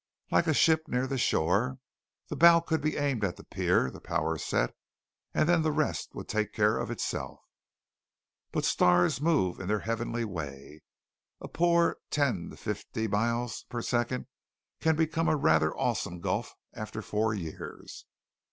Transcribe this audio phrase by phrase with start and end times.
[0.31, 1.77] Like a ship near the shore,
[2.27, 4.73] the bow could be aimed at the pier, the power set,
[5.31, 7.39] and then the rest would take care of itself.
[8.51, 10.81] But stars move in their heavenly way.
[11.39, 14.25] A poor ten to fifty miles per second
[14.79, 18.07] can become a rather awesome gulf after four years.